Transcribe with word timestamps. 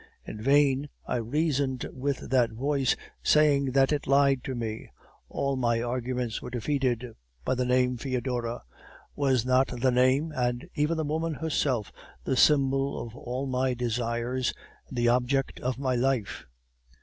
In 0.25 0.41
vain 0.41 0.89
I 1.05 1.17
reasoned 1.17 1.85
with 1.93 2.31
that 2.31 2.49
voice, 2.49 2.95
saying 3.21 3.73
that 3.73 3.91
it 3.91 4.07
lied 4.07 4.43
to 4.45 4.55
me; 4.55 4.89
all 5.29 5.55
my 5.55 5.79
arguments 5.79 6.41
were 6.41 6.49
defeated 6.49 7.13
by 7.45 7.53
the 7.53 7.65
name 7.65 7.97
'Foedora.' 7.97 8.63
Was 9.15 9.45
not 9.45 9.67
the 9.67 9.91
name, 9.91 10.31
and 10.35 10.67
even 10.73 10.97
the 10.97 11.03
woman 11.03 11.35
herself, 11.35 11.91
the 12.23 12.35
symbol 12.35 12.99
of 12.99 13.15
all 13.15 13.45
my 13.45 13.75
desires, 13.75 14.55
and 14.89 14.97
the 14.97 15.07
object 15.09 15.59
of 15.59 15.77
my 15.77 15.93
life? 15.93 16.47